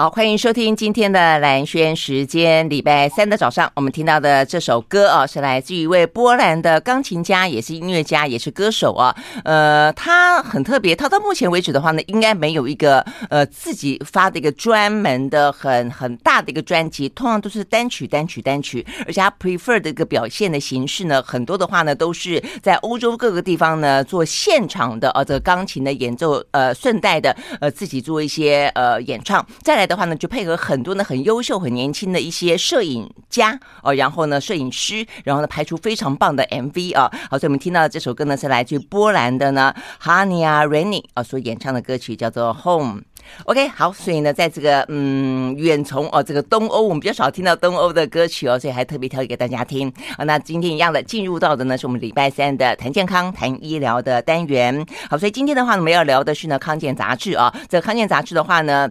[0.00, 2.66] 好，欢迎收听今天的兰轩时间。
[2.70, 9.14] 礼拜三的早上，我们听到的这首歌啊，是来自于一位波兰的钢琴家，也是音乐家，也是歌手啊。
[9.44, 18.86] 呃，他很特别，他到目前为止的话呢，应该没有一个呃自己发的一个专门的很很大的一个专辑，通常都是单曲、单曲、单曲。
[19.06, 29.46] 而且他 prefer 的一个表现的形式呢，很多的话呢，都是在欧洲各个地方呢做现场的呃这个钢琴的演奏，呃，顺带的呃自己做一些呃演唱。
[29.62, 29.89] 再来。
[29.90, 37.10] 的话呢，就配合很多呢很优秀、很年轻的一些摄影家哦，然后呢摄影师，然后呢拍出非常棒的 MV 啊。
[37.28, 43.02] 好，所以我们听到的这首歌呢是来自于波兰的呢 Hania Rennie 啊所演唱的歌曲叫做 Home。
[43.44, 50.24] OK，好，所以呢在这个嗯远从哦这个东欧，我们比较少听到东欧的歌曲哦，所以还特别挑给大家听啊。
[50.24, 54.86] 那今天一样的进入到的呢是我们礼拜三的谈健康、谈医疗的单元。
[55.10, 58.88] 好，所以今天的话呢我们要聊的是呢康健杂志啊，这康健杂志的话呢。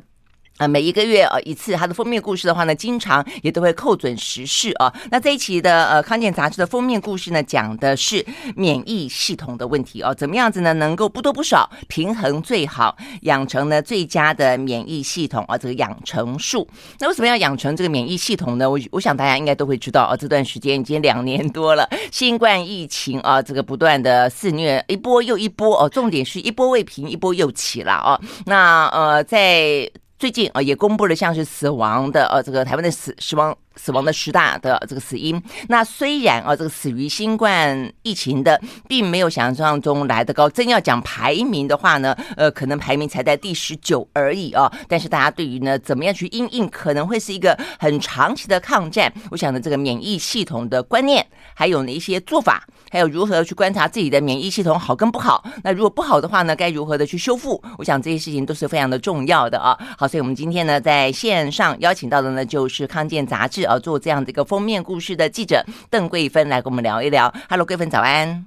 [0.60, 4.94] 啊，每一个月呃一次，它的封面故事的话呢，经常也都会扣准时事啊。
[5.10, 8.24] 那这一期的呃康健杂志的封面故事呢，讲的是
[8.58, 16.68] 免疫系统的问题哦，怎么样子呢，能够不多不少，平衡最好，养成呢最佳的免疫系统啊，这个养成术。
[17.00, 18.70] 那为什么要养成这个免疫系统呢？
[18.70, 28.20] 我我想大家应该都会知道啊，这段时间已经两年多了，新冠疫情啊，这个不断的肆虐，一波又一波哦，重点是一波未平，一波又起了啊。
[28.46, 29.90] 那呃在
[30.20, 33.58] 最近啊，也公布了像是死亡的呃，这个台湾的死死亡。
[33.82, 40.50] 死亡的十大的这个死因，那虽然啊，这个死于新冠疫情的，并没有想象中来得高。
[40.50, 44.70] 真要讲排名的话呢，呃，可能排名才在第十九而已啊。
[44.90, 49.12] 但是大家对于呢，怎么样去应应，可能会是一个很长期的抗战。
[49.32, 55.42] 我想呢，这个免疫系统的观念，还有呢一些做法，还有如何去观察自己的免疫系统好跟不好。
[55.64, 57.64] 那如果不好的话呢，该如何的去修复？
[57.78, 59.78] 我想这些事情都是非常的重要的啊。
[59.98, 63.69] 好，所以我们今天呢，在线上邀请到的呢，就是康健杂志。
[63.70, 67.32] 要做这样的一个封面故事的记者邓桂芬来跟我们聊一聊。
[67.48, 68.46] Hello，桂芬早安。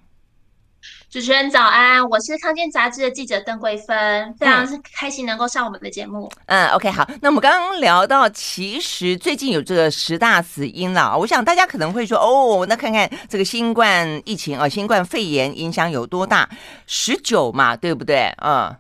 [1.09, 6.29] 主持人早安，我是康健杂志的记者邓桂芬，非常是开心能够上我们的节目。
[6.47, 7.09] 嗯，OK，好。
[7.21, 11.17] 那我们刚刚聊到，其实最近有这个十大死因了。
[11.17, 16.49] 我想大家可能会说，哦，那看看这个新冠疫情啊，新冠肺炎影响有多大？
[16.87, 18.35] 十九嘛，对不对？
[18.43, 18.75] 嗯。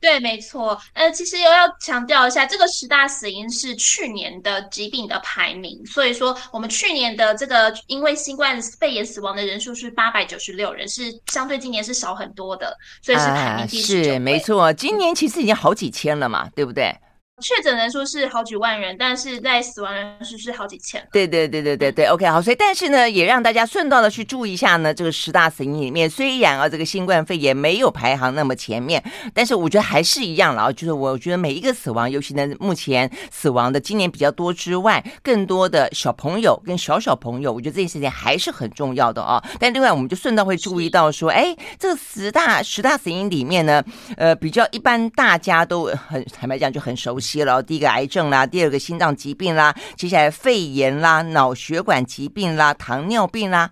[0.00, 0.78] 对，没错。
[0.92, 14.12] 呃，其实又要强调一下，这个十大死因是去年的疾病的排名，所以说我们去年的这个因为新冠肺炎死亡的人数是八百九十六人，是相对今年是少很多的，所以是排名第十九。
[14.12, 16.94] 是没错，今年其实已经好几千了嘛，对不对？
[17.42, 21.06] 确诊人数是好几万人，但是在死亡人数是好几千。
[21.12, 29.04] 对对对对对对，OK 好，所以但是呢，也让大家顺道的去注意一下呢，这个十大死因里面，虽然啊这个新冠肺炎没有排行那么前面，
[29.34, 39.44] 但是我觉得还是一样了啊，就是我觉得每一个死亡，尤其呢目前死亡的今年比较多之外，更多的小朋友跟小小朋友，我觉得这件事情还是很重要的啊。
[39.60, 43.84] 但另外我们就顺道会注意到说，哎，这个十大十大死因里面呢，
[44.16, 47.25] 呃，比较一般大家都很坦白讲就很熟悉。
[47.44, 53.70] 了，第一个癌症啦，第二个心脏疾病啦，接下来肺炎啦，脑血管疾病啦，糖尿病啦，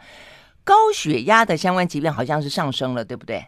[0.64, 3.46] 高血压的相关疾病好像是上升了，对不对？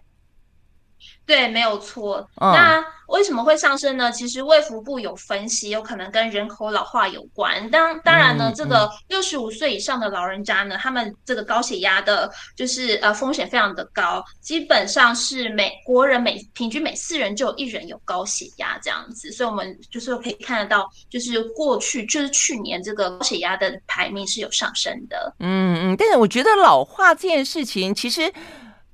[1.26, 2.18] 对，没有错。
[2.36, 4.10] 嗯、那为什么会上升呢？
[4.12, 7.68] 其实卫福部有分析，有可能跟人口老化有关。
[7.70, 19.30] 当当然呢，嗯、这个六十五岁以上的老人家呢，他们这个高血压的，就是呃风险非常的高，基本上是美国人每平均每四人就有一人有高血压这样子。
[19.32, 25.34] 所以我们就是可以看得到，就是过去就是去年这个高血压的排名是有上升的。
[25.40, 28.32] 嗯嗯，但是我觉得老化这件事情其实。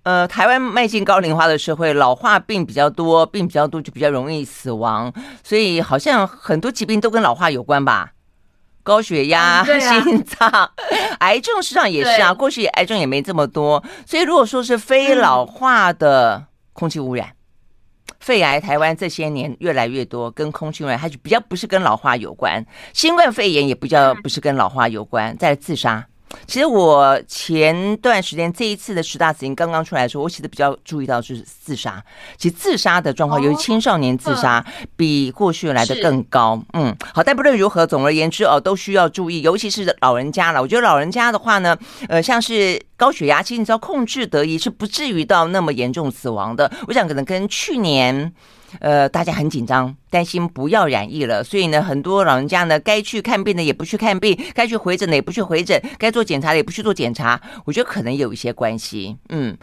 [0.05, 5.13] 呃，台湾迈进高龄化的社会，老化病比较多，病比较多就比较容易死亡，
[5.45, 8.11] 所以好像很多疾病都跟老化有关吧？
[8.83, 10.71] 高血压、嗯啊、心脏、
[11.21, 12.35] 癌症实际上也是啊。
[12.35, 22.67] 过去癌症也没这么多，所以如果说是非老化的空气污染，嗯、肺癌台湾这些年越来越多，跟空气污染它就比较不是跟老化有关。
[22.93, 26.05] 新冠肺炎也比较不是跟老化有关，在自杀。
[26.47, 32.03] 其实我前段时间这一次的十大死因刚刚出来的时候，我其实比较注意到就是自杀。
[32.37, 34.65] 其实自杀的状况，尤其青少年自杀，
[34.97, 36.61] 比过去来的更高。
[36.73, 40.61] 嗯，好，但不论如何，总而言之哦，都需要注意，尤其是老人家了。
[40.61, 41.77] 我觉得老人家的话呢，
[42.09, 46.71] 呃，像是高血压，其实你只要控制得宜，是不至于到那么严重死亡的。
[46.87, 48.33] 我想可能跟去年。
[48.81, 57.41] 呃，大家很紧张，担心不要染疫了，所以呢，很多老人家呢，该去看病的也不去看病，该去回诊的也不去回诊，该做检查的也不去做检查。
[57.65, 59.17] 我觉得可能有一些关系。
[59.29, 59.57] 嗯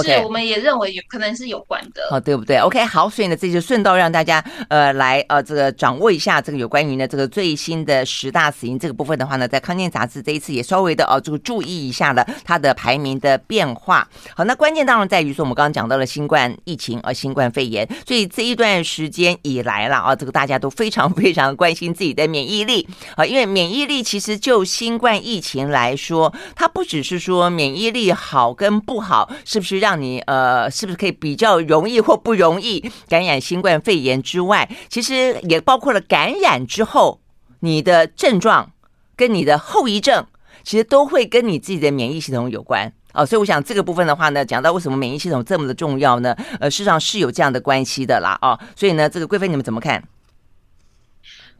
[0.00, 14.08] 是，我们也认为有可能是有关的，哦，对不对？OK，好，所以呢，这就顺道让大家呃来呃这个掌握一下这个有关于呢这个最新的十大死因这个部分的话呢，在康健杂志这一次也稍微的哦这个注意一下了它的排名的变化。
[14.36, 37.20] 好，那关键当然在于说我们刚刚讲到了新冠疫情啊，新冠肺炎，所以这一段时间以来了啊，这个大家都非常非常关心自己的免疫力啊，因为免疫力其实就新冠疫情来说，它不只是说免疫力好跟不好，是不是让你呃，是不是可以比较容易或不容易感染新冠肺炎之外，其实也包括了感染之后
[37.58, 38.70] 你的症状
[39.16, 40.24] 跟你的后遗症，
[40.62, 43.26] 其实都会跟你自己的免疫系统有关哦。
[43.26, 46.36] 所以我想这个部分的话呢，讲到为什么免疫系统这么的重要呢？
[46.60, 48.56] 呃，事实上是有这样的关系的啦哦。
[48.76, 50.00] 所以呢，这个贵妃你们怎么看？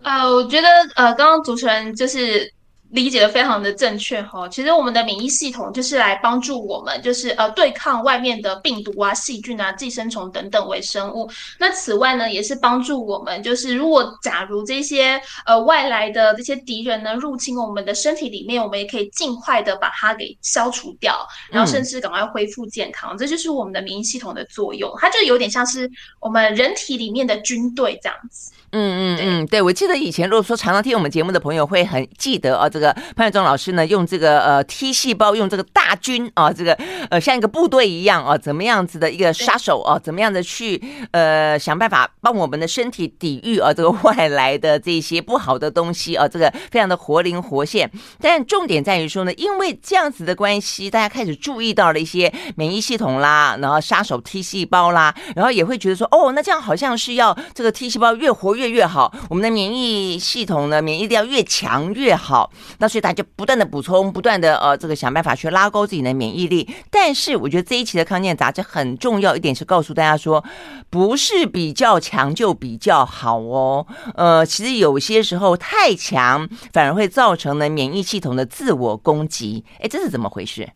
[0.05, 2.55] 呃，我觉得呃，刚刚主持人就是。
[2.93, 11.29] 理解的非常的正确哈，其实我们的免疫系统就是来帮助我们，就是呃对抗外面的病毒啊、细菌啊、寄生虫等等微生物。
[11.59, 23.17] 那此外呢，也是帮助我们，就是如果假如这些呃外来的这些敌人呢入侵我们的身体里面，我们也可以尽快的把它给消除掉，然后甚至赶快恢复健康。
[23.17, 23.19] 嗯。
[23.19, 25.91] 这就是我们的免疫系统的作用，它就有点像是
[26.21, 28.53] 我们人体里面的军队这样子。
[28.75, 32.82] 嗯嗯嗯，对，我记得以前如果说常常听我们节目的朋友会很记得啊，这个
[33.15, 36.73] 潘伟忠老师呢用这个呃 T 细胞，用这个大军啊，这个
[37.11, 47.91] 呃像一个部队一样啊，怎么样子的一个杀手啊，怎么样的去呃想办法帮我们的身体抵御啊这个外来的这些不好的东西啊，这个非常的活灵活现。
[48.19, 58.63] 但重点在于说呢，因为这样子的关系，大家开始注意到了一些免疫系统啦，然后杀手 T 细胞啦，然后也会觉得说哦，那这样好像是要这个 T 细胞越活越。
[58.63, 62.49] 越越好，我们的免疫系统呢，免疫力要越强越好。
[62.79, 66.69] 那所以大家不断的补充，不断的呃，这个想办法去拉高自己的免疫力。
[66.91, 70.45] 但是我觉得这一期的康健杂志很重要一点是告诉大家说，
[70.91, 73.87] 不是比较强就比较好哦。
[74.15, 79.65] 呃，其实有些时候太强反而会造成呢免疫系统的自我攻击。
[79.81, 80.69] 哎，这是怎么回事？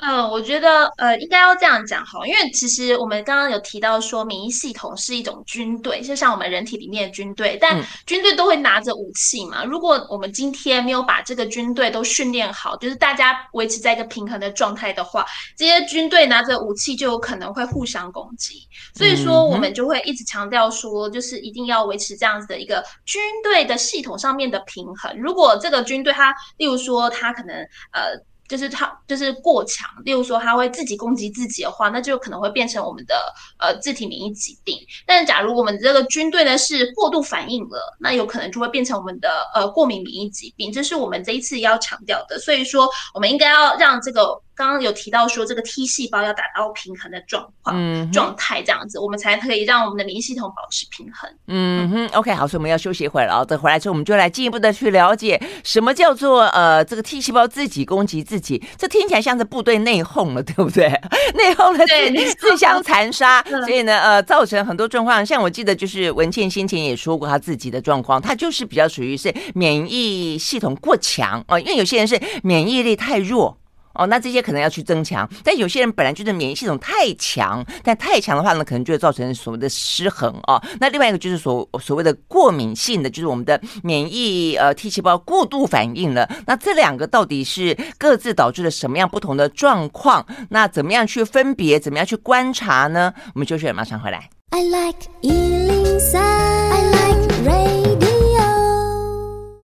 [0.00, 9.64] 嗯，我觉得呃，应该要这样讲哈，因为其实我们刚刚有提到说，免疫系统是一种军队，就像我们人体里面的军队，但军队都会拿着武器嘛。
[9.64, 18.68] 如果我们今天没有把这个军队都训练好，就是大家维持在一个平衡的状态的话，这些军队拿着武器就有可能会互相攻击。
[18.94, 25.12] 所以说，我们就会一直强调说，就是一定要维持这样子的一个军队的系统上面的平衡。
[25.18, 27.56] 如果这个军队它，例如说它可能
[27.92, 28.16] 呃。
[28.48, 34.78] 就是他就是过强，例如说他会自己攻击自己的话，那就可能会变成我们的呃自体免疫疾病。
[35.06, 40.72] 但是假如我们这个军队呢是过度反应了，那有可能就会变成我们的呃过敏免疫疾病。
[40.72, 42.38] 这是我们这一次要强调的。
[42.38, 44.40] 所以说，我们应该要让这个。
[44.58, 51.30] 刚刚有提到说，这个 T 细胞要达到平衡的状况、嗯、状态，这样子我们才可以让我们的免疫系统保持平衡。
[51.46, 53.44] 嗯哼，OK，好，所以我们要休息一会儿了啊。
[53.44, 58.60] 等回来之后，我们就来进一步的去了解什么叫做呃这个 T 细胞自己攻击自己。
[58.76, 60.88] 这听起来像是部队内讧了，对不对？
[61.38, 63.40] 内讧了，自自相残杀。
[63.44, 65.24] 所以呢，呃，造成很多状况。
[65.24, 73.57] 像我记得就是文倩先前也说过他自己的状况，他就是比较属于是免疫系统过强啊、呃，因为有些人是免疫力太弱。
[73.98, 80.62] 哦，那这些可能要去增强，但有些人本来就是免疫系统太强，但太强的话呢，可能就会造成所谓的失衡哦。
[80.80, 86.30] 那另外一个就是所所谓的过敏性的，就是我们的免疫呃 T 细胞过度反应了。
[86.46, 90.24] 那这两个到底是各自导致了什么样不同的状况？
[90.50, 91.80] 那怎么样去分别？
[91.80, 93.12] 怎么样去观察呢？
[93.34, 94.30] 我们休息，马上回来。
[94.50, 98.07] I like 103, I like radio.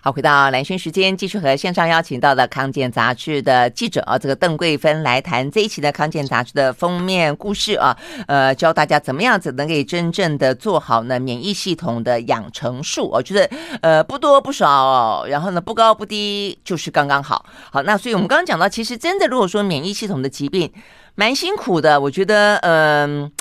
[0.00, 13.50] 好，回到兰萱时间，继续和线上邀请到的康健杂志的记者啊，这个邓桂芬来谈这一期的康健杂志的封面故事啊，呃，教大家怎么样子能够真正的做好呢免疫系统的养成术哦，就是
[13.82, 17.44] 呃不多不少，然后呢不高不低，就是刚刚好。
[17.72, 20.72] 好，那所以我们刚刚讲到，其实真的如果说免疫系统的疾病
[21.16, 23.32] 蛮辛苦的，我觉得嗯。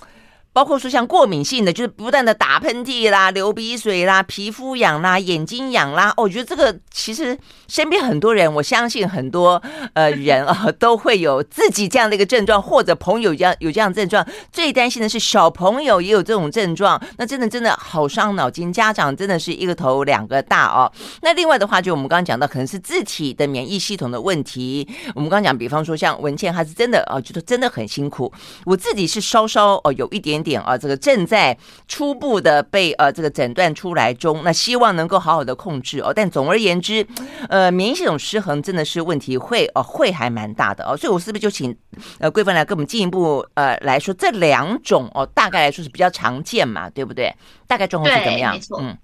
[0.58, 6.12] 包括说像过敏性的，就是不断的打喷嚏啦、流鼻水啦、皮肤痒啦、眼睛痒啦。
[6.18, 7.38] 我觉得这个其实
[7.68, 9.62] 身边很多人，我相信很多
[9.94, 14.26] 呃人啊 都会有自己这样的一个症状，或者朋友这样有这样症状。
[14.52, 18.74] 最担心的是小朋友也有这种症状，那真的真的好伤脑筋。
[18.74, 20.92] 家长真的是一个头两个大哦。
[21.22, 24.90] 那另外的话，就我们刚刚讲到，可能是自体的免疫系统的问题。
[25.14, 28.34] 我们刚刚讲，比方说像文倩，她是真的哦，觉得真的很辛苦。
[28.66, 30.62] 我自己是稍稍哦有一点点。
[30.62, 36.12] 啊，这个正在初步的被呃这个诊断出来中，那希望能够好好的控制哦。
[36.13, 37.06] 但总而言之，
[37.50, 40.96] 呃，免疫系统失衡真的是问题，会哦会还蛮大的哦。
[40.98, 41.75] 所以我是不是就请
[42.20, 47.34] 呃桂芬来跟我们进一步呃来说这两种哦，大概来说是比较常见嘛，对不对？
[47.68, 48.54] 大概状况是怎么样？
[48.54, 48.80] 没错。
[48.82, 48.98] 嗯。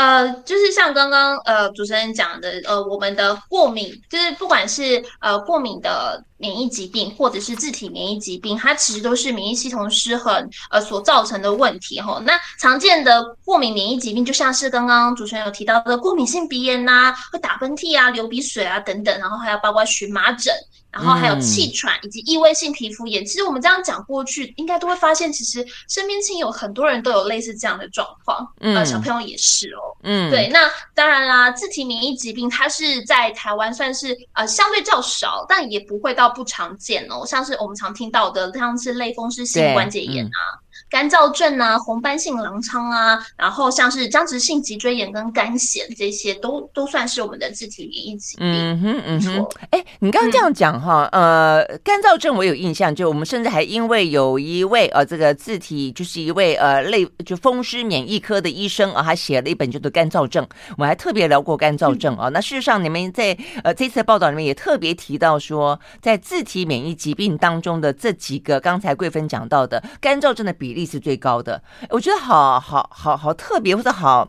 [0.00, 12.18] 呃，就是像刚刚呃主持人讲的，呃，我们的过敏，就是不管是呃过敏的免疫疾病，或者是自体免疫疾病，它其实都是免疫系统失衡呃所造成的问题哈。
[12.24, 20.54] 那常见的过敏免疫疾病，就像是刚刚主持人有提到的过敏性鼻炎呐、啊，会打喷嚏啊、流鼻水啊等等，然后还有包括荨麻疹。
[20.92, 40.58] 然后还有气喘以及异位性皮肤炎，嗯、其实我们这样讲过去，应该都会发现，其实身边亲友很多人都有类似这样的状况，嗯、呃，小朋友也是哦，嗯，对，那当然啦，自体免疫疾病它是在台湾算是呃相对较少，但也不会到不常见哦，像是我们常听到的，像是类风湿性关节炎啊。
[40.88, 48.46] 干燥症啊，红斑性狼疮啊，然后像是僵直性脊椎炎跟干癬这些，都都算是我们的自体免疫疾病。
[48.46, 49.46] 嗯哼，嗯哼。
[49.70, 60.44] 哎，你刚刚这样讲哈，嗯、呃，干燥症我有印象，就我们甚至还因为有一位呃，这个自体就是一位呃类就风湿免疫科的医生啊，他写了一本叫做《干燥症》，
[60.76, 62.28] 我们还特别聊过干燥症啊。
[62.28, 70.86] 嗯、那事实上，你们在呃这次报道里面也特别提到说，在自体免疫疾病当中的这几个，刚才桂芬讲到的干燥症的比比例。
[70.90, 74.28] 是最高的，我觉得好好好好特别，或者好，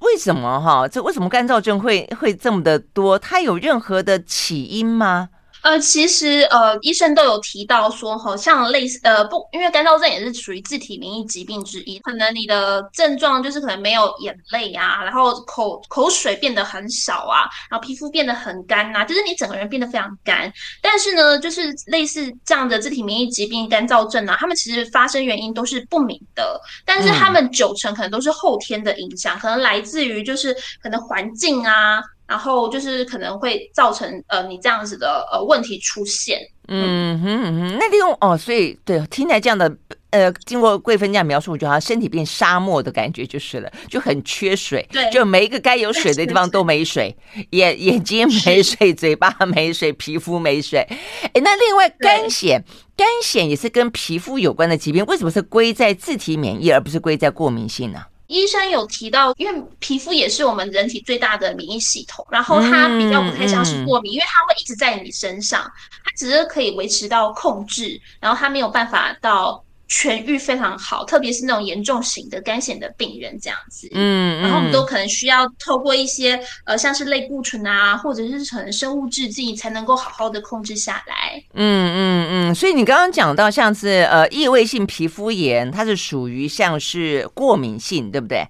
[0.00, 0.88] 为什么哈？
[0.88, 3.16] 这为什么干燥症会会这么的多？
[3.16, 5.28] 它有任何的起因吗？
[5.66, 20.52] 呃，其实呃，医生都有提到说，好像类似呃不，因为干燥症也是属于自体免疫疾病之一，可能你的症状就是可能没有眼泪啊，然后口口水变得很少啊，然后皮肤变得很干啊，就是你整个人变得非常干。
[20.80, 32.00] 但是呢，就是类似这样的自体免疫疾病干燥症啊，他们其实发生原因都是不明的，但是他们九成可能都是后天的影响，嗯、可能来自于就是可能环境啊。
[32.26, 39.74] 然后就是可能会造成呃你这样子的呃问题出现，嗯哼嗯哼，那利用哦，所以对听起来这样的
[40.10, 47.14] 呃，经过桂芬这样描述，我觉得好像身体变沙漠的感觉就是了，就很缺水，对，就每一个该有水的地方都没水，
[47.50, 50.80] 眼眼睛没水，嘴巴没水，皮肤没水。
[51.22, 52.62] 哎，那另外肝癣，
[52.96, 58.00] 肝癣也是跟皮肤有关的疾病，为什么是归在自体免疫而不是归在过敏性呢？
[58.26, 65.62] 医生有提到，因为皮肤也是我们人体最大的免疫系统，然后它比较不太像是过敏，嗯、因为它会一直在你身上，
[66.04, 69.62] 它只是可以维持到控制，然后它没有办法到。
[69.88, 81.40] 痊愈非常好，特别是那种严重型的干癬的病人这样子，嗯，嗯，然后我们都可能需要透过一些呃，像是类固醇啊，或者是可能生物制剂，才能够好好的控制下来。
[81.54, 88.46] 嗯嗯嗯，所以你刚刚讲到像是呃异位性皮肤炎，它是属于像是过敏性，对不对？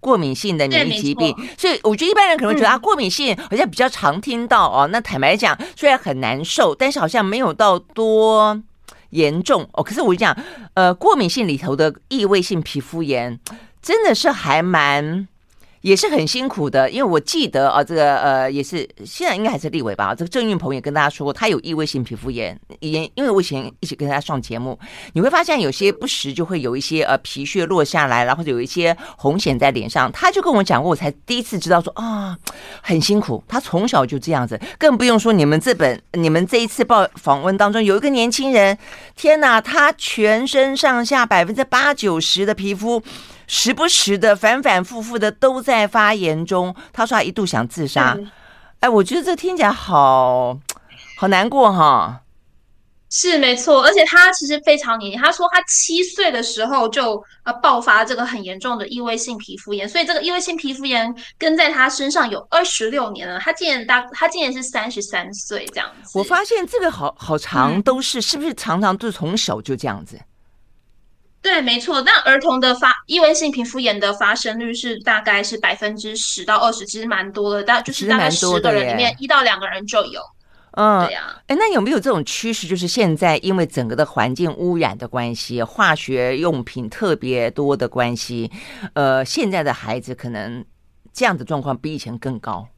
[0.00, 4.88] 过敏性的免疫疾病，所以我觉得一般人可能会觉得啊，过敏性好像比较常听到哦。
[4.90, 8.60] 那坦白讲，虽然很难受，但是好像没有到多。
[9.10, 10.36] 严重哦，可是我就讲，
[10.74, 13.38] 呃，过敏性里头的异位性皮肤炎，
[13.80, 15.28] 真的是还蛮。
[15.82, 20.14] 也是很辛苦的，因为我记得啊，这个呃也是现在应该还是立委吧。
[20.14, 24.78] 这个郑运鹏也跟大家说过，他有异位性皮肤炎，也因为我以前一起跟他上节目，
[25.14, 30.12] 你会发现有些不时就会有一些呃皮屑落下来，然后有一些红癬在脸上。
[30.12, 32.36] 他就跟我讲过，我才第一次知道说啊，
[32.82, 33.42] 很辛苦。
[33.48, 38.76] 他从小就这样子，更不用说你们这本你们这一次报访问当中有一个年轻人，
[39.16, 43.02] 天哪，他全身上下百分之八九十的皮肤。
[43.52, 48.14] 时不时的反反复复的都在发言中，他说他一度想自杀。
[48.16, 48.30] 嗯、
[48.78, 50.56] 哎，我觉得这听起来好
[51.18, 52.20] 好难过哈。
[53.12, 63.40] 是没错，而且他其实非常年轻，他说他七岁的时候就呃爆发这个很严重的异位性皮肤炎，所以这个异位性皮肤炎跟在他身上有二十六年了。
[63.40, 66.16] 他今年大他今年是三十三岁这样子。
[66.16, 70.16] 我发现这个好好长都是、嗯、是不是常常都是从小就这样子？
[71.42, 72.02] 对，没错。
[72.02, 77.62] 但儿童的发异位性皮肤炎的发生率是大概是百分之十到二十，其实蛮多的。
[77.62, 80.20] 大就是大概十个人里面一到两个人就有。
[80.72, 81.34] 嗯，对呀。
[81.46, 82.66] 哎，那有没有这种趋势？
[82.66, 88.50] 就是现在因为整个的环境污染的关系，化学用品特别多的关系，
[88.92, 90.64] 呃，现在的孩子可能
[91.12, 92.68] 这样的状况比以前更高。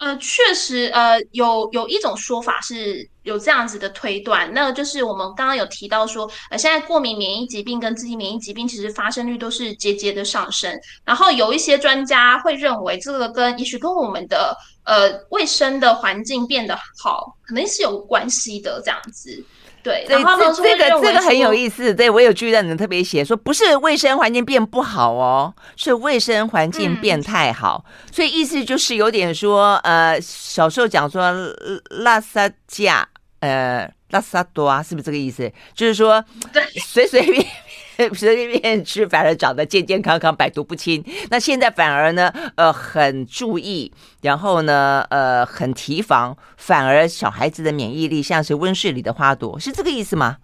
[0.00, 19.44] 呃，确实，呃，有有一种说法是有这样子的推断，那就是我们刚刚有提到说，呃，现在过敏免疫疾病跟自体免疫疾病其实发生率都是节节的上升，然后有一些专家会认为这个跟也许跟我们的呃卫生的环境变得好，可能是有关系的这样子。
[19.82, 31.32] 对，然后这这个这个很有意思，对我有注意到你们特别写说，不是卫生环境变不好哦，是卫生环境变太好，嗯、所以意思就是有点说，呃，小时候讲说
[32.02, 33.08] 拉萨架，
[33.40, 35.50] 呃，拉萨多啊，是不是这个意思？
[35.74, 36.22] 就是说，
[36.52, 37.46] 对，随随便。
[38.08, 41.04] 随随便吃，反而长得健健康康、百毒不侵。
[41.30, 43.92] 那现在反而呢，呃，很注意，
[44.22, 50.38] 然后呢，呃，很提防，反而小孩子的免疫力像是温室里的花朵，是这个意思吗？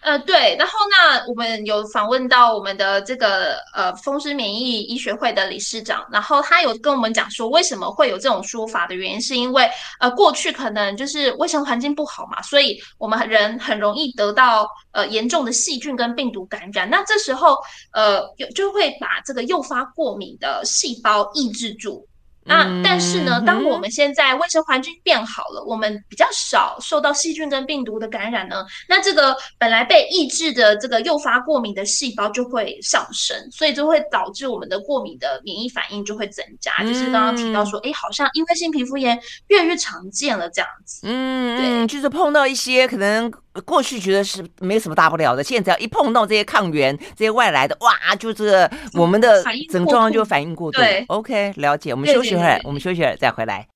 [0.00, 9.68] 呃，对，然后那我们有访问到我们的这个呃风湿免疫医学会的理事长，然后他有跟我们讲说，为什么会有这种说法的原因，是因为
[10.00, 17.56] 呃过去可能就是卫生环境不好嘛，所以我们人很容易得到呃严重的细菌跟病毒感染，那这时候
[17.92, 22.06] 呃有就会把这个诱发过敏的细胞抑制住。
[22.48, 36.72] 那但是呢，当我们现在卫生环境变好了，我们比较少受到细菌跟病毒的感染呢，那这个本来被抑制的这个诱发过敏的细胞就会上升，所以就会导致我们的过敏的免疫反应就会增加。
[36.82, 41.02] 就是刚刚提到说，哎，好像因为性皮肤炎越来越常见了这样子。
[41.04, 43.30] 嗯，对，就是碰到一些可能。
[43.62, 50.78] 过去觉得是没什么大不了的，现在只要一碰到这些抗原，这些外来的，哇，就是我们的整个状况就反应过度。
[50.78, 51.92] 对，OK，了解。
[51.92, 53.66] 我们休息会儿，我们休息会儿再回来。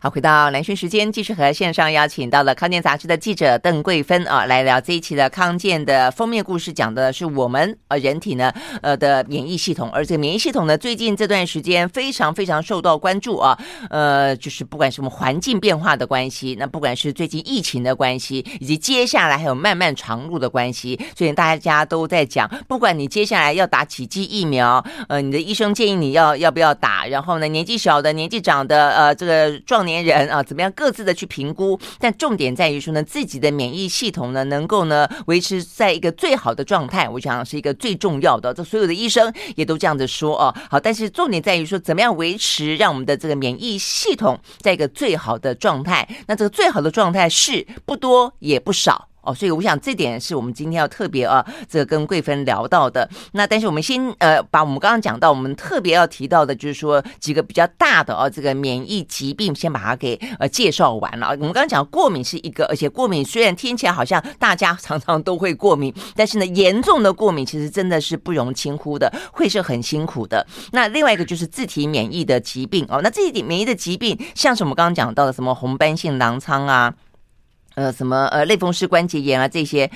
[0.00, 13.58] 好，回到兰萱时间，继续和线上邀请到了康健杂志的记者邓桂芬啊，来聊这一期的康健的封面故事，讲的是我们呃人体呢呃的免疫系统，而这个免疫系统呢，最近这段时间非常非常受到关注啊，
[13.90, 29.87] 呃，就是不管什么环境变化的关系，那不管是最近疫情的关系，以及接下来还有漫漫长路的关系，最近大家都在讲，不管你接下来要打几剂疫苗，呃，你的医生建议你要要不要打，然后呢，年纪小的、年纪长的，呃，这个壮。
[29.88, 31.78] 年人啊，怎么样各自的去评估？
[31.98, 38.52] 但重点在于说呢，自己的免疫系统呢，能够呢维持在一个最好的状态，我想是一个最重要的。
[38.52, 40.54] 这所有的医生也都这样子说哦。
[40.70, 46.06] 好，但是重点在于说，怎么样维持让我们的这个免疫系统在一个最好的状态？
[46.26, 49.08] 那这个最好的状态是不多也不少。
[49.28, 53.06] 哦，所以我想这点是我们今天要特别啊，这个跟桂芬聊到的。
[53.32, 61.28] 那但是我们先呃，把我们刚刚讲到，我们特别要提到的，就是说几个比较大的啊，这个免疫疾病，先把它给呃介绍完了。
[61.32, 70.46] 我们刚刚讲过敏是一个，而且过敏虽然听起来好像大家常常都会过敏，但是呢，严重的过敏其实真的是不容轻忽的，会是很辛苦的。
[70.72, 76.94] 那另外一个就是自体免疫的疾病哦，那自体免疫的疾病，像是我们刚刚讲到的什么红斑性狼疮啊。
[77.78, 79.88] 呃，什么呃，类风湿关节炎啊，这些，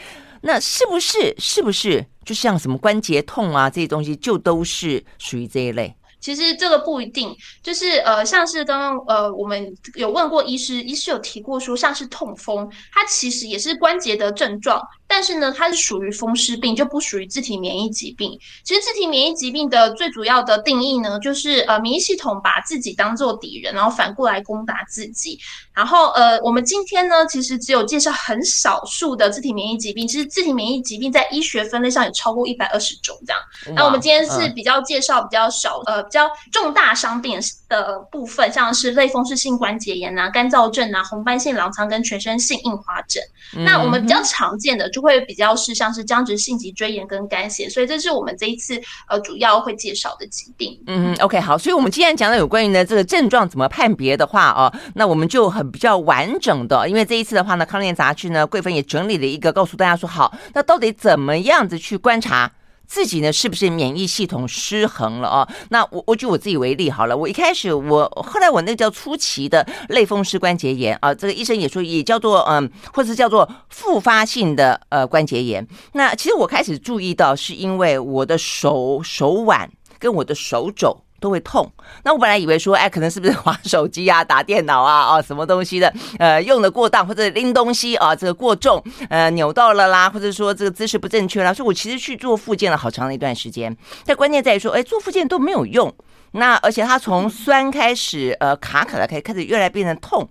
[0.42, 5.92] 那是不是是不是就像什么关节痛啊这些东西，就都是属于这一类？
[6.22, 14.80] 其实这个不一定，就是呃，像是刚刚呃，我们有问过医师，医师有提过说，像是痛风，它其实也是关节的症状。
[15.06, 18.38] 但是呢，它是属于风湿病，就不属于自体免疫疾病。
[18.64, 25.38] 其实自体免疫疾病的最主要的定义呢，就是呃，免疫系统把自己当做敌人，然后反过来攻打自己。
[25.74, 30.08] 然后呃，我们今天呢，其实只有介绍很少数的自体免疫疾病。
[30.08, 33.42] 其实自体免疫疾病在医学分类上有超过一百二十种这样。
[33.74, 43.22] 那我们今天是比较介绍比较少呃比较重大伤病的部分，像是类风湿性关节炎啊、干燥症啊、红斑性狼疮跟全身性硬化症。
[43.64, 50.78] 那我们比较常见的就会比较是像是僵直性脊椎炎跟干癬，所以这是我们这一次呃主要会介绍的疾病。
[50.86, 62.50] 嗯，OK，好，所以我们今天讲到有关于呢这个症状怎么判别的话哦，那我们就很比较完整的，因为这一次的话呢，康健杂志呢桂芬也整理了一个，告诉大家说好，那到底怎么样子去观察？
[62.92, 65.48] 自己呢，是不是免疫系统失衡了啊？
[65.70, 75.66] 那我我举我自己为例好了，我一开始我后来我那叫初期的类风湿关节炎啊，这个医生也说也叫做嗯，或者是叫做复发性的呃关节炎。
[75.94, 80.94] 那其实我开始注意到，是因为我的手手腕跟我的手肘。
[81.22, 81.70] 都会痛。
[82.02, 91.54] 那我本来以为说，哎，可能是不是 滑手机啊、打电脑啊、啊什么东西的，呃，用的过当或者拎东西啊，这个过重，呃，扭到了啦，或者说这个姿势不正确啦。
[91.54, 93.74] 所以我其实去做复健了好长的一段时间。
[94.04, 95.94] 但关键在于说，哎，做复健都没有用。
[96.32, 100.28] 那而且它从酸开始，呃，卡卡的开开始越来变成痛。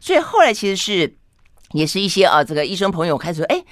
[0.00, 1.14] 所以后来其实是
[1.72, 3.64] 也是一些啊，这个医生朋友开始说，哎。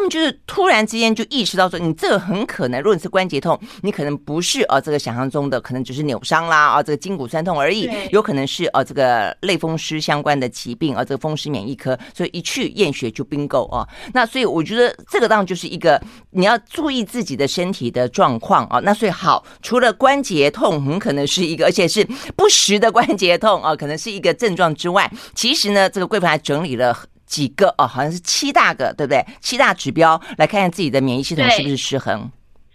[0.00, 13.86] 他们就是突然之间就意识到说，你这个很可能，如果你是关节痛，你可能不是啊这个想象中的，可能只是扭伤啦啊这个筋骨酸痛而已，有可能是啊这个类风湿相关的疾病啊这个风湿免疫科，所以一去验血就 bingo 啊。
[14.14, 18.80] 那所以我觉得这个当然就是一个你要注意自己的身体的状况啊。
[18.80, 22.02] 那所以好，除了关节痛很可能是一个，而且是
[22.34, 26.96] 不时的关节痛啊，可能是一个症状之外，其实呢这个桂芬还整理了。
[27.30, 29.24] 几个哦，好像是七大个，对不对？
[29.40, 32.30] 七大指标来看看自己的免疫系统是不是失衡。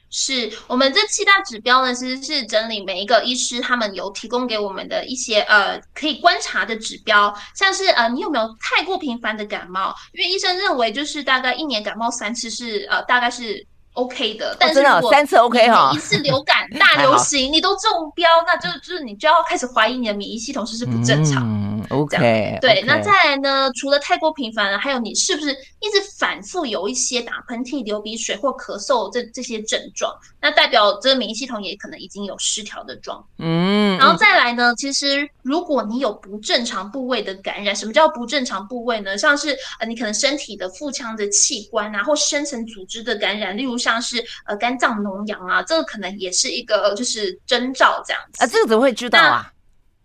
[0.10, 9.94] 是我们这七大指标呢，其实是整理每一个医师他们有提供给我们的一些呃可以观察的指标，像是呃你有没有太过频繁的感冒？
[10.14, 13.68] 因为医生认为就是大概一年感冒三次是呃大概是。
[13.96, 21.44] OK 的，但是如果三次 OK 哈，一次流感 大流行你都中标，那就就是你就要开始怀疑你的免疫系统是不是不正常。
[21.46, 23.72] 嗯，OK，对，那再来呢？
[23.76, 33.26] 除了太过频繁了，还有你是不是一直反复有一些打喷嚏、流鼻水或咳嗽这这些症状，那代表这个免疫系统也可能已经有失调的状。
[33.40, 34.74] 嗯，然后再来呢？
[34.76, 39.18] 其实如果你有不正常部位的感染，什么叫不正常部位呢？
[39.18, 43.78] 像是呃你可能身体的腹腔的器官啊，或深层组织的感染，例如。
[43.86, 49.52] 像是呃肝脏脓疡啊，这个可能也是一个就是征兆这样子啊，这个怎么会知道啊？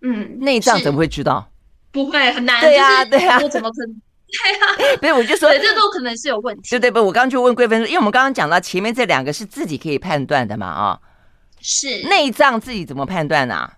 [0.03, 1.51] 嗯，内脏怎么会知道？
[1.91, 3.97] 不会很难，对呀、啊，对呀、啊，我怎么可能？
[4.31, 6.69] 对呀、啊，不是我就说，这都可能是有问题。
[6.71, 11.01] 对对不，我刚刚就问贵芬说，因为我们刚刚讲到前面这两个是自己可以判断的嘛啊，
[11.61, 13.73] 是内脏自己怎么判断呢、啊？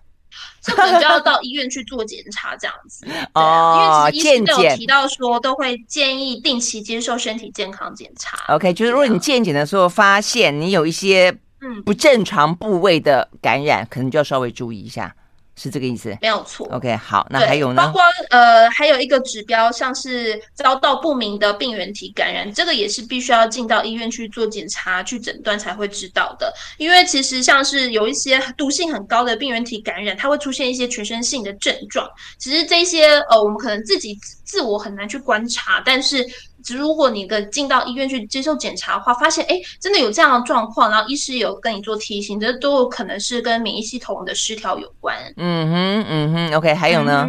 [0.61, 3.05] 这可能就要到医院去做检查，这样子。
[3.33, 8.53] 哦，因为其实医生都有提到说，都会建议定期接受身体健康检查。
[8.53, 15.15] OK，就是如果你健检的时候发现你有一些嗯不正常部位的感染，可能就要稍微注意一下。
[15.55, 16.67] 是这个意思，没有错。
[16.71, 17.81] OK，好，那还有呢？
[17.81, 26.51] 包括呃，还有一个指标，像是遭到不明的病原体感染，这个也是必须要进到医院去做检查、去诊断才会知道的。
[26.77, 32.09] 因为其实像是有一些毒性很高的病原体感染，它会出现一些全身性的症状。
[32.39, 36.25] 其实这些呃，我们可能自己自我很难去观察，但是。
[36.69, 45.13] 如果你的进到医院去接受检查的话，发现哎，真的有这样的状况，然后医师有跟你做提醒，这都有可能是跟免疫系统的失调有关。
[45.35, 47.27] 嗯哼，嗯哼，OK，还有呢？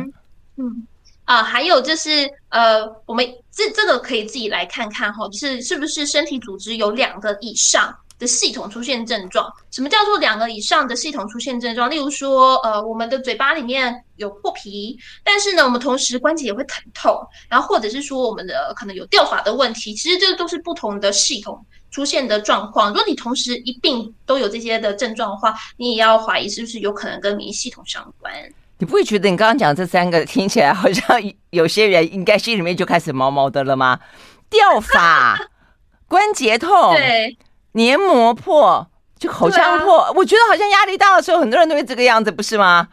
[0.57, 0.87] 嗯
[1.24, 9.53] 啊、呃，还有就是呃，我们这这个可以自己来看看哈，就是是不是身体组织有两个以上的系统出现症状？
[9.70, 11.90] 什么叫做两个以上的系统出现症状？
[11.90, 22.88] 例如说，呃，我们的嘴巴里面有破皮，但是呢，我们同时关节也会疼痛，然后或者是说我们的可能有掉发的问题，其实这都是不同的系统出现的状况。
[22.88, 28.33] 如果你同时一并都有这些的症状的话，你也要怀疑是不是有可能跟免疫系统相关。
[28.79, 33.98] 你不会觉得你刚刚讲这三个听起来好像有些人应该心里面就开始毛毛的了吗？
[34.50, 35.38] 掉发、
[36.09, 36.94] 关节痛。
[36.94, 37.37] 对。
[37.74, 38.84] 黏膜破，
[39.18, 42.88] 就口腔破，啊、我觉得好像压力大的时候，很多人都会这个样子，不是吗？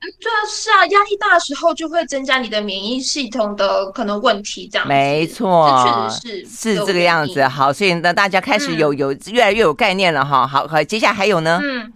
[0.00, 7.44] 对啊，是啊，压力大的时候就会增加你的免疫系统的可能问题，这样没错，确实是是这个样子。
[7.48, 10.46] 好，所以呢，大家开始有有越来越有概念了哈。
[10.46, 11.60] 好，好，接下来还有呢？
[11.62, 11.92] 嗯。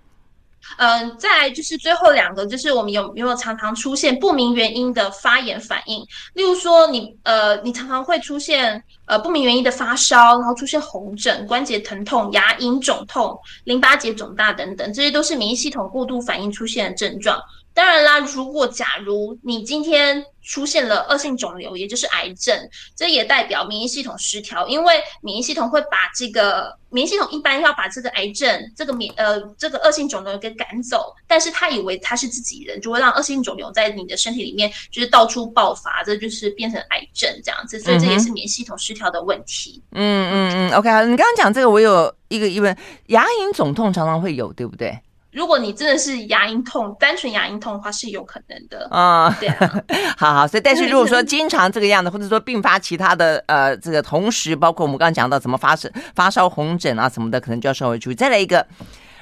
[0.78, 6.04] 嗯、再来就是最后两个，就是我们有没有常常出现不明原因的发炎反应？
[6.34, 17.40] 例如说，你呃，你常常会出现呃不明原因的发烧，然后出现红疹、关节疼痛、牙龈肿痛、淋巴结肿大等等，这些都是免疫系统过度反应出现的症状。
[17.74, 39.82] 当然啦，如果假如你今天出现了恶性肿瘤，也就是癌症，这也代表免疫系统失调，因为免疫系统会把这个免疫系统一般要把这个癌症、这个免呃这个恶性肿瘤给赶走，但是他以为他是自己人，就会让恶性肿瘤在你的身体里面就是到处爆发，这就是变成癌症这样子，所以这也是免疫系统失调的问题。
[39.92, 44.98] 嗯嗯嗯，OK，你刚刚讲这个，我有一个疑问，牙龈肿痛常常会有，对不对？
[45.32, 49.34] 如果你真的是牙龈痛，单纯牙龈痛的话是有可能的啊。
[49.40, 49.82] 对啊，
[50.16, 58.14] 好好，所以但是如果说经常这个样子，或者说并发其他的呃，这个同时包括我们刚刚讲到怎么发生发烧、红疹啊什么的，可能就要稍微注意。
[58.14, 58.66] 再来一个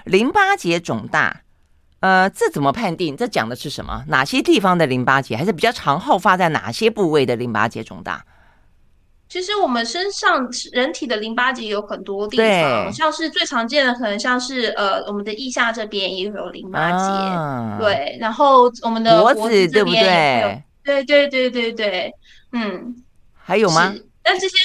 [0.04, 1.42] 淋巴结肿大，
[2.00, 3.16] 呃，这怎么判定？
[3.16, 4.02] 这讲的是什么？
[4.08, 8.24] 哪些地方的淋巴结，还是比较常好发在哪些部位的淋巴结肿大？
[9.30, 22.12] 其实我们身上人体的淋巴结有很多地方，像是最常见的，可能像是呃，我们的腋下这边也有淋巴结，啊、对，然后我们的脖子这边也有，对对对对对，
[22.50, 22.96] 嗯，
[23.40, 23.94] 还有吗？
[24.20, 24.56] 但这些，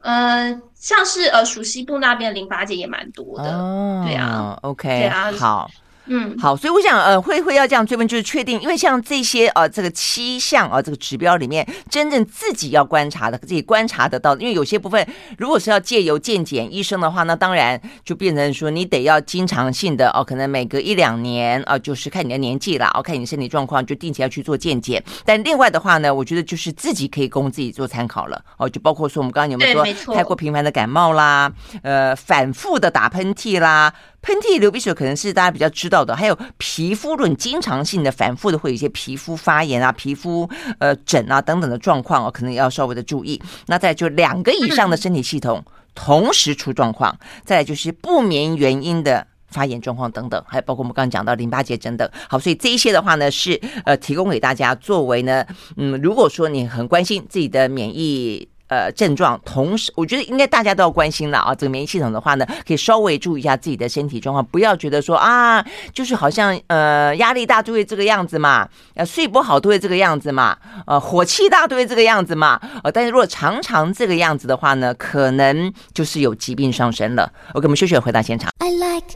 [0.00, 5.70] 嗯、呃，像是呃，属膝部那边淋巴结也蛮多的，哦、对啊，OK，对啊，好。
[6.06, 15.06] 嗯，好，所以我想，呃，会会要这样追问，就是确定，因为像这些呃，这个七项啊，这个指标里面，真正自己要观察的，自己观察得到的，因为有些部分，
[15.38, 25.02] 如果是要借由健检医生的话，那当然就变成说，你得要经常性的哦，可能每隔一两年啊，就是看你的年纪了，哦，看你身体状况，就定期要去做健检。
[25.24, 31.50] 但另外的话呢，我觉得就是自己可以供自己做参考了，哦，就包括说我们刚刚有没有说太过频繁的感冒啦，
[31.82, 33.92] 呃，反复的打喷嚏啦。
[34.24, 43.38] 喷嚏、流鼻水可能是大家比较知道的，还有皮肤论经常性的、反复的会有一些皮肤发炎啊、皮肤呃疹啊等等的状况哦，可能要稍微的注意。
[43.66, 45.62] 那再就两个以上的身体系统
[45.94, 52.10] 同时出状况，再来就是不明原因的发炎状况等等，还包括我们刚刚讲到淋巴结等等。
[52.26, 55.44] 好，所以这一些的话呢，是呃提供给大家作为呢，
[55.76, 58.48] 嗯，如果说你很关心自己的免疫。
[58.74, 61.54] 呃，症状同时，我觉得应该大家都要关心了啊。
[61.54, 72.60] 这个免疫系统的话呢，可以稍微注意一下自己的身体状况，不要觉得说啊，就是好像呃压力大就会这个样子嘛，呃睡不好都会这个样子嘛，呃火气大都会这个样子嘛。
[72.82, 77.30] 呃，但是如果常常这个样子的话呢，可能就是有疾病上升了。
[77.52, 78.50] OK，我们休息回到现场。
[78.58, 79.14] I like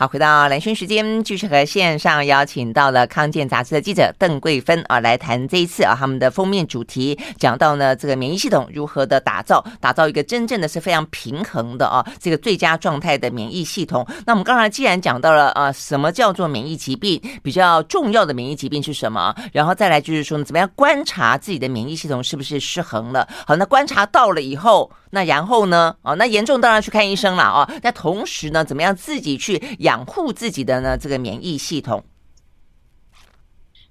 [0.00, 14.06] 好，回到蓝轩时间，继续和线上邀请到了康健杂志的记者邓桂芬啊，来谈这一次啊他们的封面主题，讲到呢这个免疫系统如何的打造，打造一个真正的是非常平衡的啊这个最佳状态的免疫系统。
[14.24, 23.26] 那我们刚才既然讲到了啊，什么叫做免疫疾病，比较重要的免疫疾病是什么，然后再来就是说，怎么样观察自己的免疫系统是不是失衡了？
[23.44, 24.88] 好，那观察到了以后。
[25.10, 25.96] 那然后呢？
[26.02, 27.68] 哦，那严重当然去看医生了哦。
[27.82, 30.96] 那同时呢，怎么样自己去养护自己的呢？
[30.98, 32.04] 这个免疫系统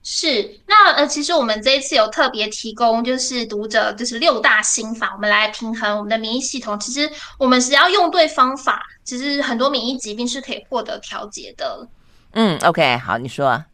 [0.04, 6.80] 是那呃，其实我们这一次有特别提供，就是读者就是六大心法，我们来平衡我们的免疫系统。
[6.80, 11.88] 其实我们只要用对方法，其实很多免疫疾病是可以获得调节的。
[12.32, 13.66] 嗯，OK，好，你说。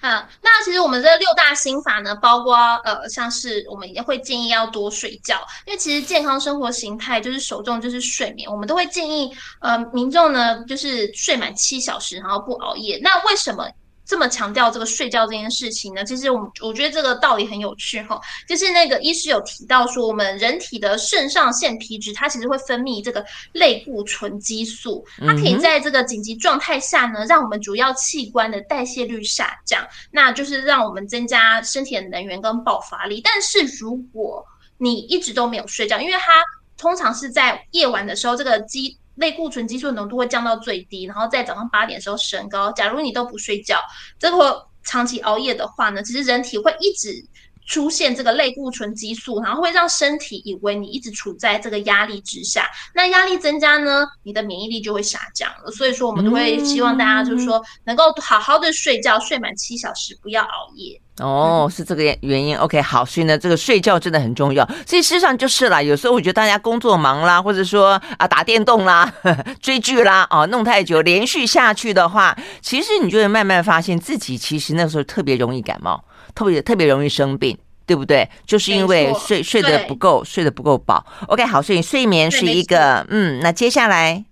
[0.00, 12.98] 嗯，那其实我们这六大心法呢，包括呃，像是我们也会建议要多睡觉，因为其实健康生活形态就是首重就是睡眠，我们都会建议呃民众呢就是睡满七小时，然后不熬夜。
[13.02, 13.68] 那为什么？
[14.06, 16.04] 这么强调这个睡觉这件事情呢？
[16.04, 33.20] 其实我我觉得这个道理很有趣哈，就是那个医师有提到说，我们人体的肾上腺皮质它其实会分泌这个类固醇激素，它可以在这个紧急状态下呢，让我们主要器官的代谢率下降，那就是让我们增加身体的能源跟爆发力。
[33.22, 34.44] 但是如果
[34.76, 36.32] 你一直都没有睡觉，因为它
[36.76, 42.72] 通常是在夜晚的时候，这个激类固醇激素浓度会降到最低，然后在早上八点的时候升高。
[42.72, 43.78] 假如你都不睡觉，
[44.18, 47.24] 这个长期熬夜的话呢，其实人体会一直
[47.66, 52.68] 出现这个类固醇激素，然后会让身体以为你一直处在这个压力之下。
[52.94, 55.70] 那压力增加呢，你的免疫力就会下降了。
[55.70, 61.00] 所以说，我们都会希望大家就是说，能够好好的睡觉，睡满七小时，不要熬夜。
[61.18, 62.56] 哦，是这个原因。
[62.56, 64.66] OK，好，所以呢，这个睡觉真的很重要。
[64.84, 76.02] 所以事实上就是啦，有时候我觉得大家工作忙啦，或者说啊打电动啦、呵 呵追剧啦，啊弄太久，连续下去的话，其实你就会慢慢发现自己其实那时候特别容易感冒，
[76.34, 78.28] 特别特别容易生病，对不对？
[78.46, 81.04] 就是因为睡睡得不够，睡得不够饱。
[81.28, 84.24] OK，好，所以睡眠是一个嗯，那接下来，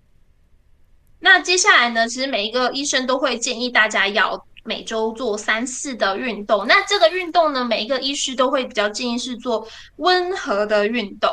[1.21, 4.45] 那接下来呢，其实每一个医生都会建议大家要。
[4.65, 11.29] 每周做三次的运动，那这个运动呢，每一个医师都会比较建议是做温和的运动，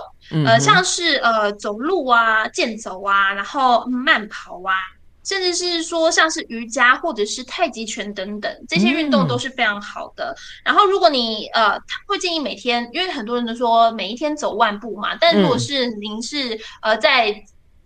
[0.47, 4.73] 呃，像是呃走路啊、健走啊，然后慢跑啊，
[5.23, 10.35] 甚至是说像是瑜伽或者是太极拳等等，这些运动都是非常好的。
[10.63, 11.77] 然后如果你呃
[12.07, 17.43] 会建议每天，因为很多人都说每一天走万步嘛，但如果是您是呃在。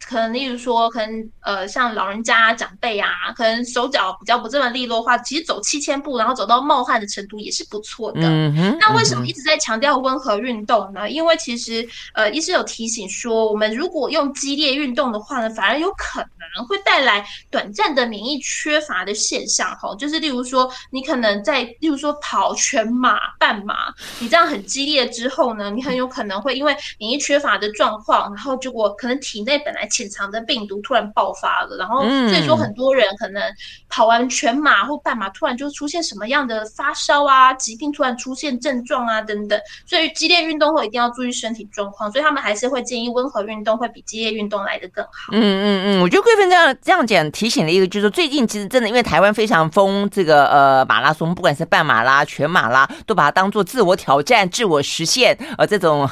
[0.08, 8.22] 可能例如说，可能呃，像老人家长辈啊，可能手脚比较不这么利落的话，其实走七千步，然后走到冒汗的程度也是不错的。
[8.24, 8.78] 嗯哼。
[8.80, 11.10] 那为什么一直在强调温和运动呢？
[11.10, 16.20] 因为其实呃，医生有提醒说，我们如果用激烈运动的话呢，反而有可
[16.56, 19.70] 能会带来短暂的免疫缺乏的现象。
[19.78, 33.39] 哈，就是例如说，你可能在例如说跑全马、半马，你这样很激烈之后呢，你很有可能会因为免疫缺乏的状况，然后结果可能体内本来潜藏的病毒突然爆发了，然后所以说很多人可能
[33.88, 45.32] 跑完全马或半马，突然就出现什么样的发烧啊、疾病突然出现症状啊等等，所以激烈运动后一定要注意身体状况，所以他们还是会建议温和运动会比激烈运动来的更好。
[45.32, 56.10] 嗯嗯嗯，我觉得桂芬这样这样讲提醒了一个，就是说最近其实真的因为台湾非常疯这个呃马拉松，不管是半马啦、全马啦，都把它当做自我挑战、自我实现呃这种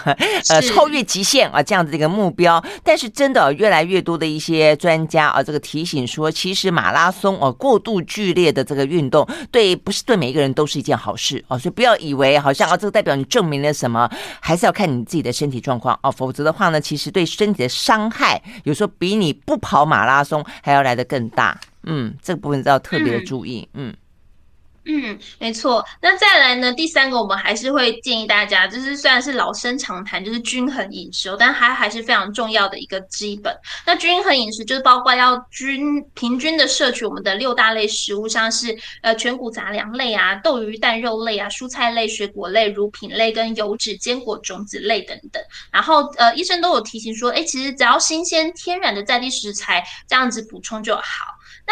[0.50, 14.08] 呃超越极限啊这样子的一个目标，但是真的越来越多的一些专家啊，这个提醒说，其实马拉松哦，过度剧烈的这个运动，对不是对每一个人都是一件好事哦，所以不要以为好像啊，这个代表你证明了什么，
[14.40, 21.60] 还是要看你自己的身体状况哦，否则的话呢，其实对身体的伤害，有时候比你不跑马拉松还要来得更大。
[21.84, 23.68] 嗯，这个部分要特别的注意。
[23.74, 23.90] 嗯。
[23.90, 23.96] 嗯，
[24.84, 25.86] 嗯没错。
[26.02, 26.74] 那再来呢？
[26.74, 33.56] 第三个，我们还是会建议大家，就是虽然是老生常谈，就是均衡饮食哦，但它还是非常重要的一个基本。
[33.86, 45.42] 那均衡饮食就是包括要均平均的摄取我们的六大类食物，像是呃全谷杂粮类啊、豆鱼蛋肉类啊、蔬菜类、水果类、乳品类跟油脂、坚果、种子类等等。
[45.72, 51.02] 然后呃，医生都有提醒说，哎，其实只要新鲜天然的在地食材，这样子补充就好。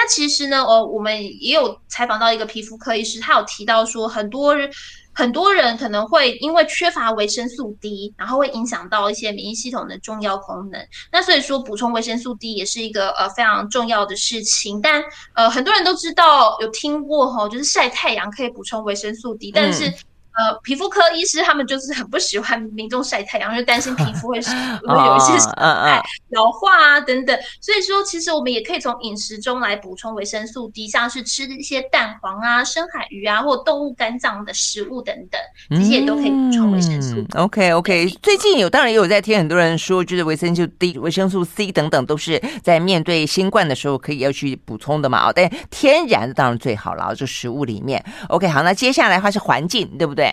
[0.01, 4.71] 那其实呢，呃，我们也有采访到一个皮肤科医师，他有提到说，很多人
[5.11, 10.79] 很多人可能会因为缺乏维生素 D，然后会影响到一些免疫系统的重要功能。
[11.11, 14.79] 那所以说，补充维生素 D 也是一个呃非常重要的事情。
[14.79, 19.93] 但呃，很多人都知道有听过哈，就是晒太阳可以补充维生素 D，但是。
[20.39, 24.39] 嗯呃，皮肤科医师他们就是很不喜欢民众晒太阳，就担心皮肤会
[24.87, 27.37] 会有一些伤害、老化啊等等。
[27.59, 37.17] 所以说，其实我们也可以从饮食中来补充维生素 D，像是吃一些蛋黄啊、深海鱼啊，或动物肝脏的食物等等，这些也都可以补充维生素。
[37.17, 45.27] 嗯、OK OK，最近有当然也有在听很多人说，就是维生素 D、维生素 C 等等，都是在面对新冠的时候可以要去补充的嘛。
[45.27, 48.01] 哦，但天然的当然最好了，就食物里面。
[48.29, 50.28] OK，好，那接下来的话是环境，对不对？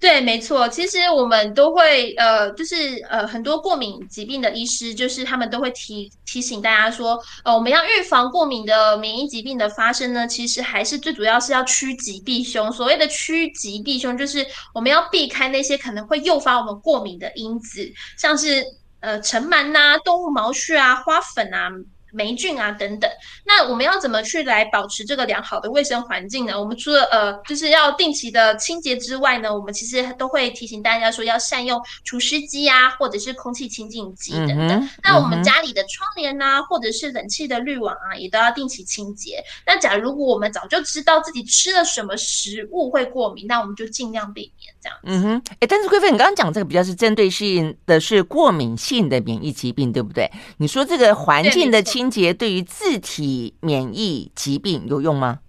[0.00, 12.70] 对，没错，其实我们都会，呃，就是呃，很多过敏疾病的医师，就是他们都会提提醒大家说，呃，我们要预防过敏的免疫疾病的发生呢，其实还是最主要是要趋吉避凶。
[12.70, 18.62] 所谓的趋吉避凶，就是我们要避开那些可能会诱发我们过敏的因子，像是
[19.00, 21.70] 呃尘螨呐、动物毛屑啊、花粉啊。
[22.14, 23.10] 霉菌啊等等，
[23.44, 26.58] 那我们要怎么去来保持这个良好的卫生环境呢？
[26.58, 34.70] 我们除了呃就是要定期的清洁之外呢，我们其实都会提醒大家说要善用除湿机啊，或者是空气清净机等等。
[34.70, 39.42] 嗯、那我们家里的窗帘啊，或者是冷气的滤网啊，也都要定期清洁。
[39.66, 44.98] 那假如我们早就知道自己吃了什么食物会过敏，那我们就尽量避免这样。
[45.02, 50.30] 嗯哼，哎，但是贵妃，你刚刚讲这个比较是针对性的是过敏性的免疫疾病，对不对？
[50.58, 52.04] 你说这个环境的清。
[52.04, 55.40] 洁对于自体免疫疾病有用吗？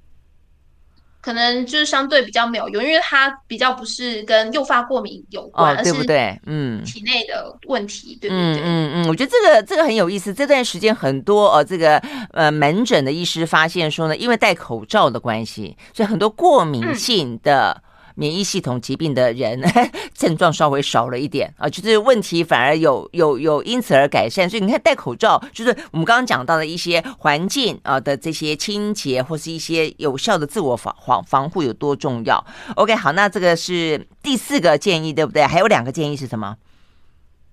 [1.21, 6.39] 可能就是相对比较没有用，因为它比较不是跟诱发过敏有关，哦、对不对？
[6.45, 8.41] 嗯，体内的问题，对不对？
[8.41, 10.33] 嗯嗯嗯，我觉得这个这个很有意思。
[10.33, 11.97] 这段时间很多呃，这个
[12.31, 17.91] 呃门诊的医师发现说呢，因为戴口罩的关系，所以很多过敏性的、嗯。
[18.15, 19.61] 免疫系统疾病的人
[20.15, 24.49] 症状稍微少了一点啊，就是问题反而有有有因此而改善。
[24.49, 32.43] 所以你看戴口罩，就是我们刚刚讲到的一些环境啊的这些清洁，或是一些有效的自我防防防护有多重要。
[32.75, 35.43] OK，好，那这个是第四个建议，对不对？
[35.43, 36.55] 还有两个建议是什么？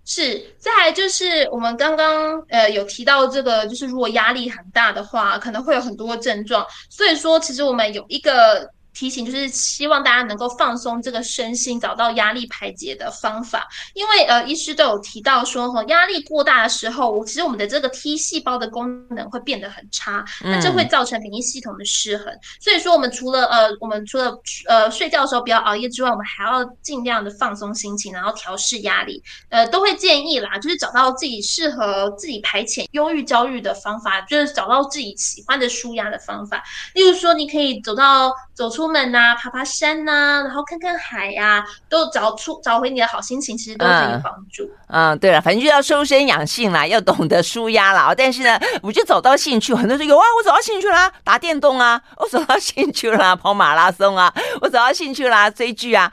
[0.04, 6.64] 是，再来就是我们刚刚呃有提到这个，就是如果压力很大的话，可能会有很多症状。
[6.88, 8.70] 所以说，其实我们有一个。
[8.94, 13.66] 提醒就是希望大家能够放松这个身心，找到压力排解的方法。
[13.94, 22.26] 因为呃，医师都有提到说，哈，压力过大的时候，其实我们的这个 T 细胞的功能会变得很差，那这会造成免疫系统的失衡。
[22.60, 29.22] 所以说，我们除了呃，我们除了呃睡觉的时候不要熬夜之外，我们还要尽量的放松心情，然后调试压力。
[29.48, 36.62] 呃，都会建议啦，就是找到自己适合自己排遣忧郁、焦虑的方法，就是找到自己喜欢的舒压的方法。
[36.94, 38.81] 例如说，你可以走到走出。
[38.82, 44.64] 出门呐、啊，爬爬山呐、啊，然后看看海呀、啊，都找出找回你的好心情，其实都很有帮助。
[44.88, 48.12] 嗯，嗯，对了，反正就要修身养性啦，要懂得舒压啦。
[48.16, 56.10] 但是呢，我就找到兴趣，很多人说有啊，我找到兴趣啦，打电动啊，我找到兴趣啦，跑马拉松啊，我找到兴趣啦，追剧啊。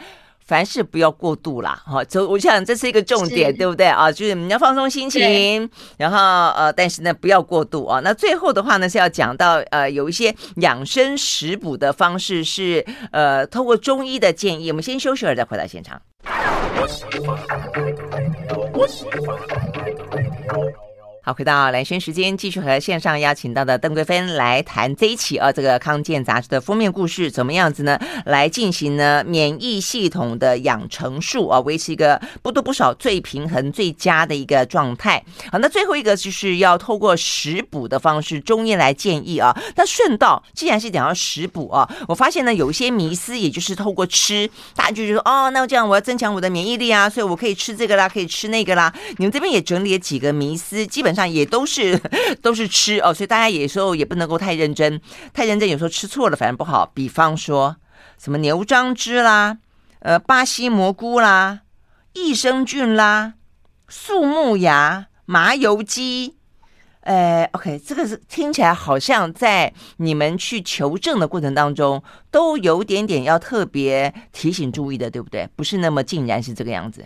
[0.50, 4.12] 凡事不要过度啦，哈，就我想这是一个重点，对不对啊？
[4.12, 8.00] 就是你要放松心情，然后呃，但是呢不要过度啊。
[8.04, 14.72] 那最后的话呢是要讲到呃有一些养生食补的方式是呃透过中医的建议。
[14.72, 16.02] 我们先休息会儿再回到现场。
[21.22, 28.00] 好，回到兰萱时间，继续和线上邀请到的邓桂芬来谈这一期啊，这个康健杂志的封面故事怎么样子呢？
[28.26, 35.22] 来进行呢免疫系统的养成术啊，维持一个不多不少、最平衡、最佳的一个状态。
[35.52, 39.56] 好，那最后一个就是要透过食补的方式，中医来建议啊。
[39.76, 48.92] 那顺道，既然是讲到食补啊，我发现呢有一些迷思，也就是透过吃，大家就觉得哦，那这样我要增强我的免疫力啊，所以我可以吃这个啦，可以吃那个啦。
[49.18, 51.09] 你们这边也整理了几个迷思，基本。
[51.14, 52.00] 上也都是
[52.42, 55.00] 都是吃哦，所以大家有时候也不能够太认真，
[55.34, 56.92] 太认真有时候吃错了反而不好。
[56.94, 57.78] 比方说
[58.18, 59.58] 什么牛樟芝啦，
[60.00, 61.62] 呃，巴西蘑菇啦，
[62.14, 63.34] 益生菌啦，
[63.88, 66.36] 树木芽、麻油鸡。
[67.02, 75.48] 呃，OK，这个是听起来好像在你们去求证的过程当中，都有点点要特别提醒注意的，对不对？
[75.56, 77.06] 不是那么尽然是这个样子。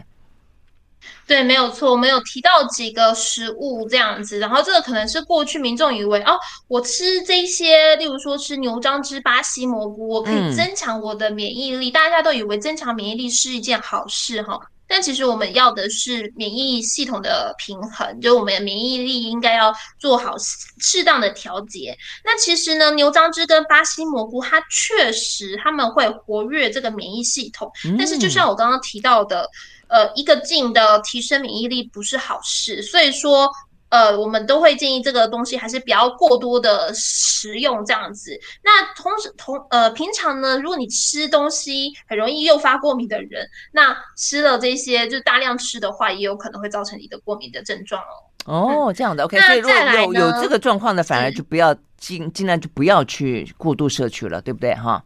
[1.26, 6.38] 对，没有错，我们有提到几个食物这样子，然后这个可能是过去民众以为哦，
[6.68, 14.60] 我吃这些，例如说吃牛樟芝、巴西蘑菇，我可以增强我的免疫力，嗯、大家都以为增强免疫力是一件好事哈。
[14.86, 20.36] 但其实我们要的是免疫系统的平衡，就我们的免疫力应该要做好
[20.82, 21.98] 适当的调节。
[22.24, 27.72] 那其实呢，牛樟芝跟巴西蘑菇，它确实他们会活跃这个免疫系统。
[27.98, 29.50] 但是就像我刚刚提到的，
[29.94, 33.50] 呃，一个劲的提升免疫力不是好事，所以说。
[33.94, 38.36] 呃，我们都会建议这个东西还是不要过多的食用这样子。
[38.64, 48.02] 那同时同呃，平常呢，如果你吃东西很容易诱发过敏的人，那吃了这些就大量吃的话，也有可能会造成你的过敏的症状
[48.46, 48.88] 哦。
[48.88, 49.40] 哦，这样的 OK。
[49.42, 55.04] 所以如果有有这个状况的，反而就不要尽尽量就不要去过度摄取了，对不对哈？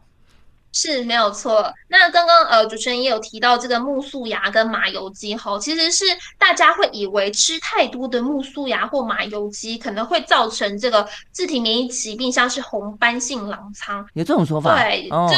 [0.77, 1.73] 是没有错。
[1.87, 6.05] 那刚刚呃，主持人也有提到这个木素芽跟麻油鸡吼，其实是
[6.37, 14.05] 大家会以为吃太多的木素芽或麻油鸡可能会造成这个自体免疫疾病，像是红斑性狼疮。
[14.13, 14.75] 有这种说法？
[14.75, 15.35] 对，哦、这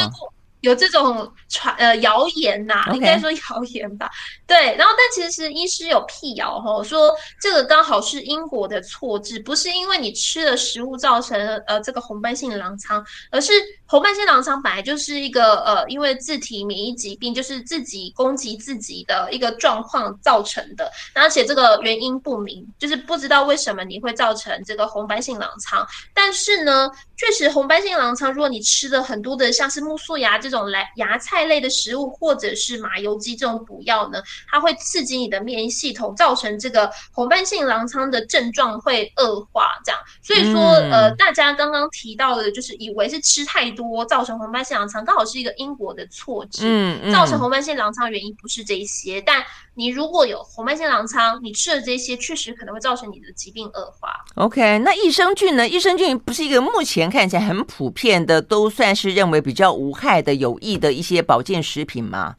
[0.60, 4.10] 有这种传呃谣言呐.应该说谣言吧。
[4.46, 13.52] 对，然后但其实医师有辟谣吼，说这个刚好是因果的错置，不是因为你吃了食物造成呃这个红斑性狼疮，而是。
[13.90, 25.84] 红斑性狼疮本来就是一个呃，因为自体免疫疾病，就是自己攻击自己的一个状况造成的，而且这个原因不明，就是不知道为什么你会造成这个红斑性狼疮。
[26.14, 26.88] 但是呢，
[27.20, 39.68] 确实红斑性狼疮，如果你吃了很多的像是木素芽这种来芽菜类的食物，或者是麻油鸡这种补药呢，它会刺激你的免疫系统，造成这个红斑性狼疮的症状会恶化。
[39.84, 43.80] 这样，所以说呃，大家刚刚提到的，就是以为是吃太多。
[43.80, 46.60] 多造成红斑性狼疮，刚好是一个因果的错置。
[46.64, 49.42] 嗯，嗯，造成红斑性狼疮原因不是这些，但
[49.74, 54.12] 你如果有红斑性狼疮，你吃了这些，确实可能会造成你的疾病恶化。
[54.34, 55.66] OK，那益生菌呢？
[55.66, 62.36] 益生菌不是一个目前看起来很普遍的，都算是认为比较无害的、有益的一些保健食品吗？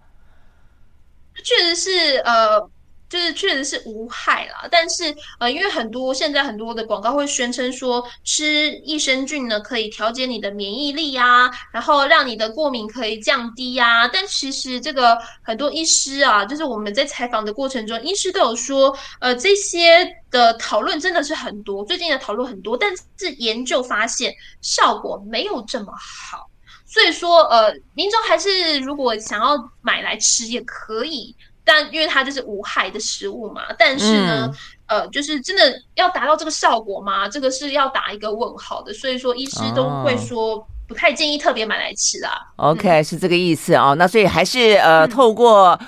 [1.43, 2.69] 确实是，呃。
[3.12, 14.07] 就是确实是无害啦，但是呃，因为很多现在很多的广告会宣称说吃益生菌呢可以调节你的免疫力啊，然后让你的过敏可以降低呀。
[14.07, 26.49] 但其实这个很多医师啊，就是我们在采访的过程中，医师都有说，呃，这些的讨论真的是很多，最近的讨论很多，但是研究发现效果没有这么好。
[26.86, 31.36] 所以说，呃，民众还是如果想要买来吃也可以。
[31.74, 34.51] 但因为它就是无害的食物嘛，但是呢，
[34.88, 37.30] 嗯、呃，就是真的要达到这个效果吗？
[37.30, 38.93] 这个是要打一个问号的。
[38.93, 42.34] 所以说，医师都会说不太建议特别买来吃啊。
[42.57, 43.95] 哦、OK，嗯、是这个意思啊、哦。
[43.95, 45.80] 那所以还是呃，透过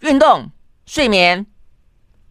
[0.00, 0.46] 运动、
[0.84, 1.46] 睡眠、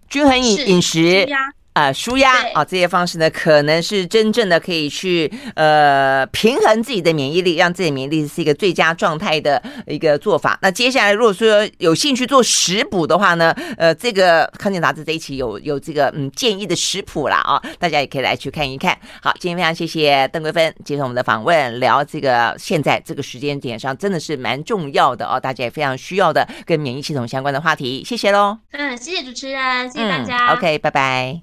[0.08, 1.26] 均衡饮饮食。
[1.74, 10.58] 啊，舒压啊，这些方式呢，可能是真正的可以去呃平衡自己的免疫力，让自己的免疫力是一个最佳状态的一个做法。
[10.62, 18.98] 那接下来，如果说有兴趣做食补的话呢，呃，这个康健杂志这一期有有这个嗯建议的食谱啦啊，大家也可以来去看一看。
[19.22, 28.04] 好，今天非常谢谢邓桂芬接受我们的访问，聊这个现在这个时间点上真的是蛮重要的哦，大家也非常需要的跟免疫系统相关的话题。
[28.06, 28.60] 谢谢喽。
[28.72, 30.48] 嗯，谢谢主持人，谢谢大家。
[30.48, 31.42] 嗯、OK，拜拜。